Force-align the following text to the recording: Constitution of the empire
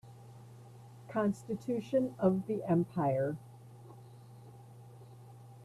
Constitution 1.07 2.15
of 2.17 2.47
the 2.47 2.63
empire 2.63 3.37